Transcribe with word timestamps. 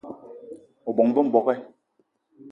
O 0.83 0.91
bóng-be 0.97 1.21
m'bogué! 1.27 1.55